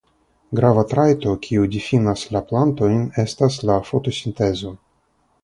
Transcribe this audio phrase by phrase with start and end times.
[0.59, 4.75] Grava trajto kiu difinas la plantojn estas la fotosintezo.